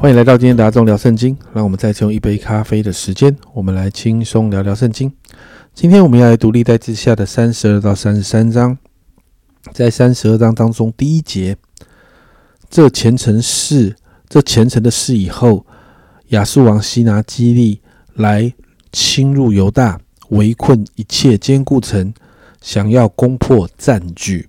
[0.00, 1.36] 欢迎来到今天的阿忠聊圣经。
[1.52, 5.12] 让我们再次用一杯咖啡的时间，我们来轻松聊聊圣经。
[5.74, 8.78] 今天我们要来读历代之下的三十二到三十三章。
[9.74, 11.54] 在三十二章当中，第一节，
[12.70, 13.94] 这虔诚事，
[14.26, 15.66] 这虔诚的事以后，
[16.28, 17.82] 亚述王西拿基利
[18.14, 18.50] 来
[18.92, 22.14] 侵入犹大，围困一切坚固城，
[22.62, 24.48] 想要攻破占据。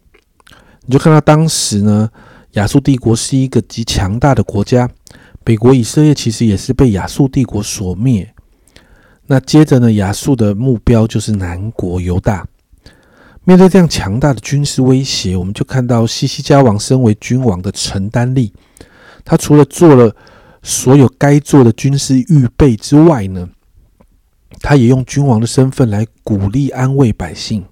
[0.85, 2.09] 你就看到当时呢，
[2.52, 4.90] 亚述帝国是一个极强大的国家。
[5.44, 8.34] 北国以色列其实也是被亚述帝国所灭。
[9.27, 12.48] 那接着呢，亚述的目标就是南国犹大。
[13.44, 18.54] 面对这样强大的军事威胁，我们就看到西西加王身为君王的承担力。
[19.26, 20.16] 他除了做了
[20.62, 23.49] 所有该做的军事预备之外呢，
[24.60, 27.65] 他也用君王的身份来鼓励安慰百姓。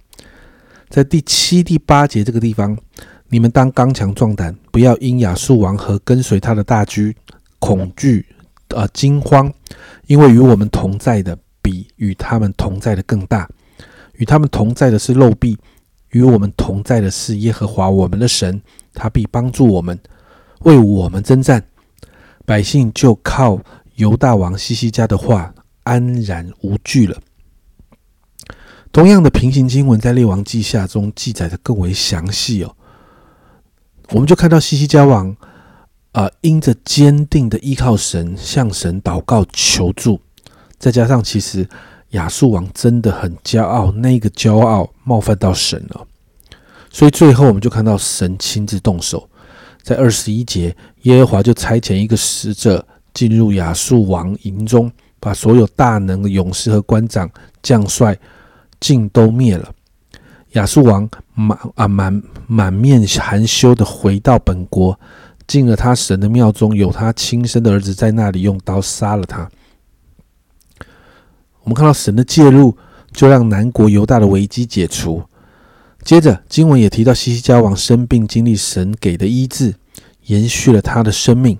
[0.89, 2.75] 在第七、第八节这个地方，
[3.27, 7.13] 你们当刚强壮胆，不要因亚述王和跟随他的大军。
[7.59, 8.25] 恐惧，
[8.69, 9.53] 呃，惊慌，
[10.07, 13.47] 因为与我们同在的比与他们同在的更大。
[14.15, 15.57] 与他们同在的是肉臂，
[16.09, 18.61] 与我们同在的是耶和华我们的神，
[18.93, 19.97] 他必帮助我们，
[20.61, 21.63] 为我们征战。
[22.45, 23.61] 百姓就靠
[23.95, 27.17] 犹大王西西家的话安然无惧了。
[28.91, 32.75] 同样的平行经文在列王记下中记载的更为详细哦。
[34.09, 35.35] 我们就看到西西家王。
[36.11, 40.19] 啊，因着坚定的依靠神，向神祷告求助，
[40.79, 41.67] 再加上其实
[42.09, 46.07] 亚述王真的很骄傲，那个骄傲冒犯到神了，
[46.89, 49.29] 所以最后我们就看到神亲自动手，
[49.83, 57.29] 在二十一节，耶和华就差遣一个使者进入亚述王营中，把所有大能的勇士和官长、
[57.61, 58.17] 将帅
[58.79, 59.71] 尽都灭了。
[60.53, 64.99] 亚述王满啊满满面含羞的回到本国。
[65.49, 69.49] 进了他神的庙中，有他亲生的儿子在那里用刀杀了他。
[71.63, 72.77] 我们看到神的介入，
[73.11, 75.23] 就让南国犹大的危机解除。
[76.03, 79.73] 接着经文也提到西西家王生病，经历神给的医治，
[80.27, 81.57] 延续了他的生命。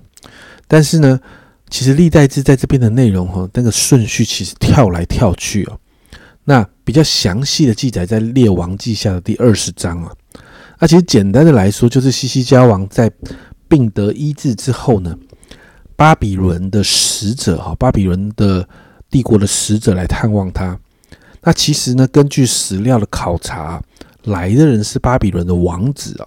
[0.68, 1.18] 但是呢，
[1.68, 5.76] 其实历代志在这边的内容哈，那个顺序其实跳来跳去哦。
[6.44, 10.12] 那比较详细的记载在列王记下的第二十章啊。
[10.78, 13.10] 那其实简单的来说，就是西西家王在。
[13.70, 15.16] 病得医治之后呢，
[15.96, 18.68] 巴比伦的使者哈，巴比伦的
[19.08, 20.78] 帝国的使者来探望他。
[21.40, 23.82] 那其实呢，根据史料的考察，
[24.24, 26.26] 来的人是巴比伦的王子啊。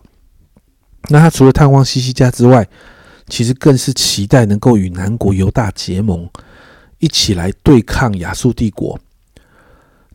[1.10, 2.66] 那他除了探望西西家之外，
[3.28, 6.28] 其实更是期待能够与南国犹大结盟，
[7.00, 8.98] 一起来对抗亚述帝国。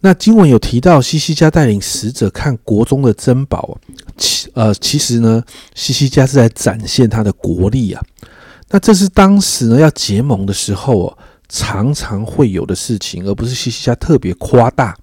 [0.01, 3.79] 那经文有提到西西家带领使者看国中的珍宝，
[4.17, 5.43] 其呃其实呢，
[5.75, 8.03] 西西家是在展现他的国力啊。
[8.69, 14.97] 那这是当时呢要结盟的时候哦，常常会有的事情，而不是西西家特别夸大。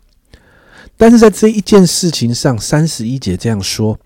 [0.95, 3.99] 但是在这一件事情上，三十一节这样说：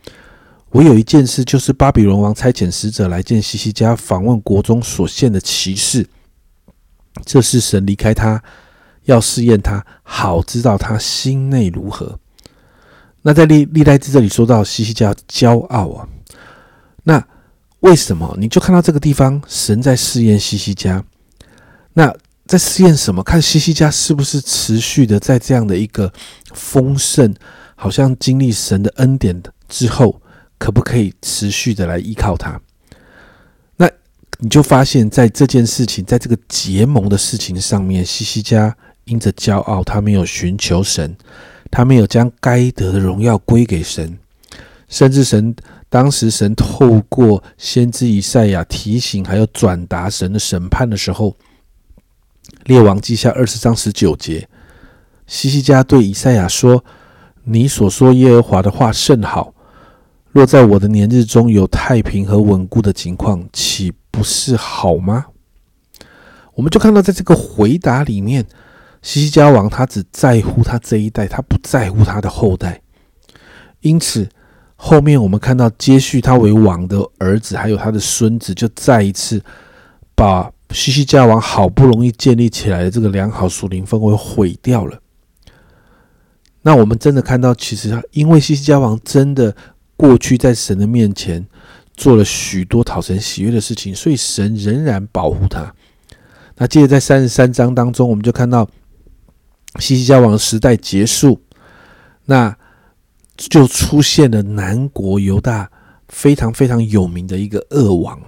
[0.72, 6.08] 我有一件事，就是巴比伦王差遣使者来见西西家，访问国中所献的骑士。
[7.26, 8.42] 这是神离开他。
[9.10, 12.20] 要试验他，好知道他心内如何。
[13.24, 16.08] 那在历历代志这里说到西西家骄傲啊，
[17.04, 17.26] 那
[17.82, 18.36] 为什么？
[18.40, 21.04] 你就看到这个地方，神在试验西西家。
[21.94, 22.16] 那
[22.46, 23.24] 在试验什么？
[23.24, 26.14] 看西西家是不是持续的在这样的一个
[26.54, 27.34] 丰盛，
[27.76, 30.22] 好像经历神的恩典之后，
[30.58, 32.62] 可不可以持续的来依靠他？
[33.76, 33.90] 那
[34.38, 38.78] 你就发现，在这件事情，在这个结盟的事情上面，西西家。
[39.10, 41.18] 因着骄傲，他没有寻求神，
[41.72, 44.18] 他没有将该得的荣耀归给神，
[44.88, 45.56] 甚至神
[45.90, 51.36] 当时神透过先知以赛亚提醒，还有转达神的审判的时候，
[52.66, 54.48] 列王记下二十章十九节，
[55.26, 56.84] 西西家对以赛亚说
[57.44, 59.54] ：“你所说耶和华的话甚好，
[60.32, 65.26] 若在我的年日中有太平和稳固的情况，岂不是好吗？”
[66.54, 68.46] 我们就看到在这个回答里面。
[69.02, 72.82] 西西家王他只在乎他这一代，他不在乎他的后代。
[73.80, 74.28] 因此，
[74.76, 79.42] 后面我们看到接续他为王的儿子，还有他的孙子，就再一次
[80.16, 85.00] 把西西家王好不容易建立起来的这个良好属灵氛围毁掉了。
[86.62, 89.56] 那我们真的看到，其实因为西西家王真的
[89.96, 91.48] 过去在神的面前
[91.96, 95.74] 做了许多讨神喜悦的事情，所以神仍然保护他。
[96.58, 98.70] 那接着在三十三章当中，我们就看到。
[99.78, 101.42] 西西家王时代结束，
[102.26, 102.56] 那
[103.38, 105.70] 就出现了南国犹大
[106.08, 108.20] 非常非常有名的一个恶王。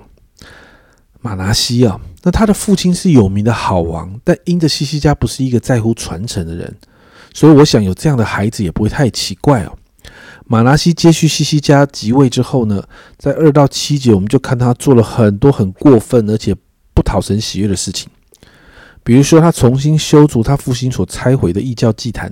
[1.20, 6.76] 马拿西啊，那他的父亲是有名的好王，但因着西西家不是一个在乎传承的人，
[7.34, 9.78] 所以我想有这样的孩子也不会太奇怪哦。
[10.46, 12.84] 马拿西接续西西家即位之后呢，
[13.18, 16.56] 在二到七节，我们就看他做了很多很过分而且
[16.94, 18.10] 不讨神喜悦的事情，
[19.04, 22.32] 比如说他重新修筑他父亲所拆毁的异教祭坛，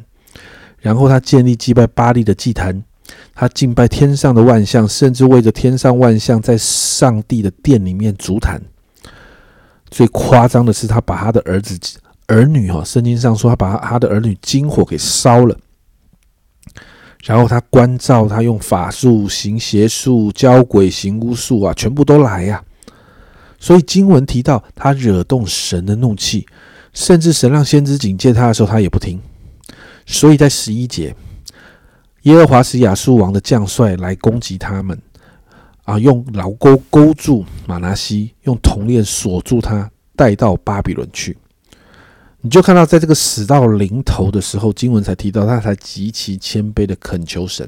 [0.79, 2.83] 然后他建立祭拜巴利的祭坛。
[3.33, 8.61] 他敬拜天上的万象，甚至为着天上万象，在上帝的殿里面足坛。
[9.89, 11.79] 最夸张的是，他把他的儿子、
[12.27, 15.57] 儿女，哈，圣经上说他把他的儿女金火给烧了。
[17.23, 22.63] 然后他关照他用法术行邪术、教鬼行巫术啊，全部都来呀。
[23.59, 26.47] 所以经文提到他惹动神的怒气，
[26.93, 29.19] 甚至神让先知警戒他的时候，他也不听。
[30.05, 31.15] 所以在十一节。
[32.23, 35.01] 耶和华使亚述王的将帅来攻击他们，
[35.85, 41.37] 啊，用牢钩勾住马拿西，用铜链锁住他，带到巴比伦去。
[42.41, 47.67] 你就看到，在这个死到临头的时候，经文才提到他才极其谦卑的恳求神。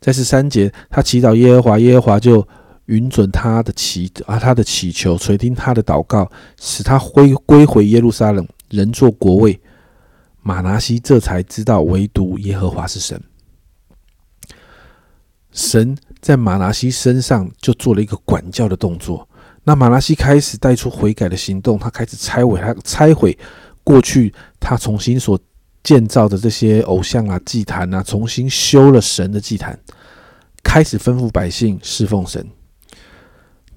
[0.00, 2.46] 在十三节，他祈祷耶和华，耶和华就
[2.86, 6.30] 允准他的祈啊，他的祈求，垂听他的祷告，
[6.60, 9.60] 使他归归回耶路撒冷，人做国位。
[10.42, 13.20] 马拿西这才知道，唯独耶和华是神。
[15.50, 19.28] 神在马拿西身上就做了一个管教的动作。
[19.64, 23.36] 那马拿西开始带出悔改的行动，他开始拆毁他拆毁
[23.82, 25.36] 过去他重新所
[25.82, 29.76] 建造的这些偶像啊、祭坛啊，重新修了神的祭坛，
[30.62, 32.46] 开始吩咐百姓侍奉神。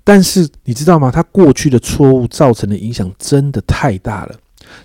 [0.09, 1.11] 但是你知道吗？
[1.11, 4.35] 他过去的错误造成的影响真的太大了。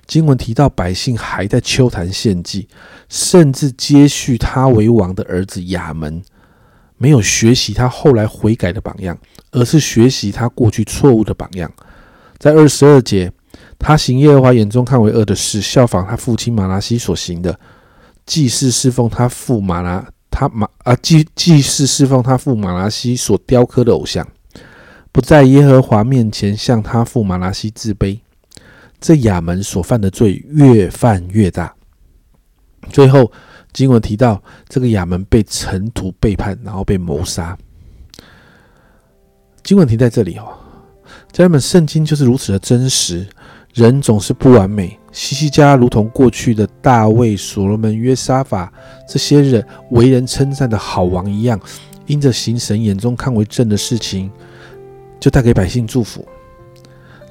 [0.06, 2.68] 经文提到，百姓还在秋坛献祭，
[3.08, 6.22] 甚至接续他为王的儿子亚门。
[6.98, 9.16] 没有学习他后来悔改的榜样，
[9.50, 11.72] 而是学习他过去错误的榜样。
[12.36, 13.32] 在二十二节，
[13.78, 17.58] 他行耶和华眼中看为恶的事，效仿他父亲马拉西所行的，
[18.26, 24.26] 祭祀侍奉他父马拉他马啊祭祭祀侍奉他父马拉西所雕刻的偶像，
[25.14, 28.18] 不在耶和华面前向他父马拉西自卑。
[29.00, 31.72] 这亚门所犯的罪越犯越大，
[32.90, 33.30] 最后。
[33.72, 37.58] 经文提到，这个亚门被尘土背叛，然后被谋杀。
[39.64, 40.46] 经文停在这里哦，
[41.32, 43.26] 家人们，圣经就是如此的真实。
[43.72, 48.72] 人总是不完美，西西家如同过去的大卫、所罗门、约沙法
[49.08, 51.58] 这些人为人称赞的好王一样，
[52.06, 54.30] 因着行神眼中看为正的事情，
[55.24, 56.22] 就带给百姓祝福。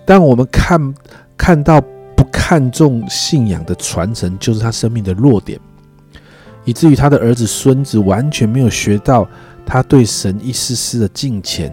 [0.03, 0.95] 但我们看
[1.37, 1.79] 看到
[2.17, 5.59] 不看重信仰的传承，就是他生命的弱点。
[6.65, 9.29] 以至于他的儿子、孙子完全没有学到
[9.63, 11.71] 他对神一丝丝的敬虔，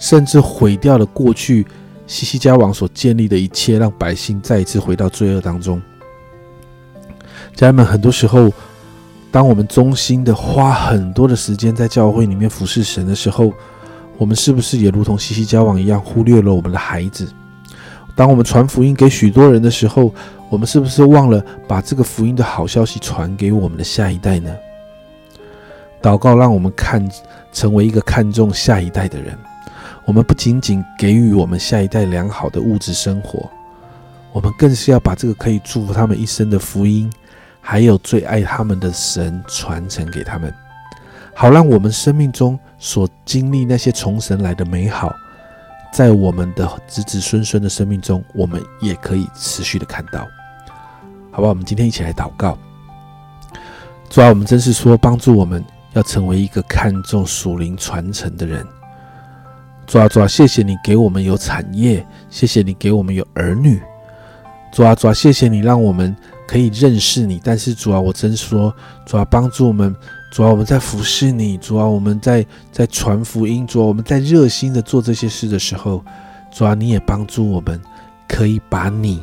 [0.00, 1.64] 甚至毁掉了过去
[2.08, 5.80] 西西家王所建立的一切，让百姓再一次回到罪恶当中。
[7.54, 8.52] 家人们，很多时候，
[9.30, 13.52] 当我们衷心的花很多的时间在教会里面服侍神的时候，
[14.18, 17.26] 我们是不是也如同西西交往一样，忽略了我们的孩子？
[18.14, 20.12] 当我们传福音给许多人的时候，
[20.50, 24.52] 我们是不是忘了把这个福音的好消息传给我们的下一代呢？
[26.02, 27.08] 祷告让我们看
[27.52, 29.38] 成为一个看重下一代的人。
[30.04, 33.48] 我们不仅仅给予我们下一代良好的物质生活，
[34.32, 37.12] 我们更是要把这个可以祝福他们一生的福音，
[37.60, 40.52] 还有最爱他们的神传承给他们，
[41.40, 45.14] 好让我们生命中所经历那些从神来的美好。
[45.92, 50.26] 在我们的子子孙孙的生命中，我们也可以持续的看到，
[51.30, 51.48] 好吧？
[51.48, 52.58] 我们今天一起来祷告，
[54.10, 58.66] 主啊，我们真是说帮助我们要成为一个看重属灵传承的人。
[59.86, 63.80] 主啊，主啊，谢谢你给我们有产业，谢谢你给我们有儿女。
[64.72, 66.14] 主啊，主啊，谢谢你让我们
[66.48, 67.40] 可以认识你。
[67.44, 68.74] 但是主啊，我真说，
[69.06, 69.94] 主啊，帮助我们。
[70.30, 76.04] 主啊，我们在服侍你；主啊，我们在在传福音；主啊，我们在热心的做这些事的时候，
[76.52, 77.80] 主啊，你也帮助我们，
[78.28, 79.22] 可以把你，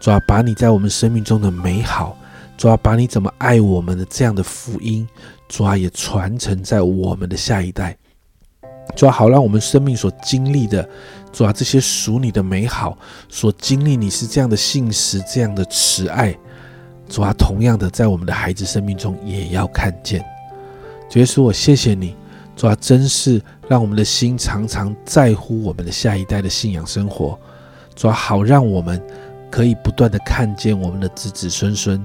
[0.00, 2.16] 主啊，把你在我们生命中的美好，
[2.56, 5.06] 主啊，把你怎么爱我们的这样的福音，
[5.46, 7.96] 主啊，也传承在我们的下一代，
[8.96, 10.88] 主啊，好让我们生命所经历的，
[11.32, 12.96] 主啊，这些属你的美好，
[13.28, 16.34] 所经历你是这样的信实，这样的慈爱。
[17.10, 20.24] 主啊，同样的，在我们的孩子生命中也要看见。
[21.10, 22.14] 主耶稣，我谢谢你。
[22.54, 27.36] 主啊，真是让我们的心常常在乎我们的下一代的信仰生活。
[27.96, 29.02] 主啊，好让我们
[29.50, 32.00] 可以不断的看见我们的子子孙孙，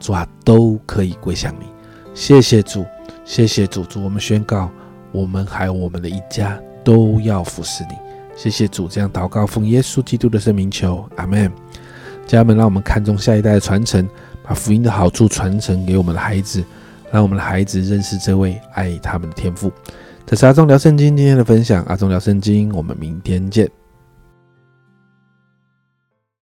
[0.00, 1.66] 主啊，都可以归向你。
[2.12, 2.84] 谢谢主，
[3.24, 4.68] 谢谢主，主我们宣告，
[5.12, 7.90] 我们还有我们的一家都要服侍你。
[8.34, 11.48] 谢谢主，这样祷告奉耶稣基督的圣名求，阿门。
[12.26, 14.06] 家人们，让我们看重下一代的传承，
[14.48, 16.64] 把福音的好处传承给我们的孩子，
[17.12, 19.70] 让我们的孩子认识这位爱他们的天父。
[20.24, 23.77] 这是阿忠聊圣经今天的分享，阿忠聊圣经，我们明天见。